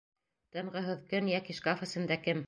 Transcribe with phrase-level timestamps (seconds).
[0.55, 2.39] ТЫНҒЫҺЫҘ КӨН ЙӘКИ ШКАФ ЭСЕНДӘ КЕМ?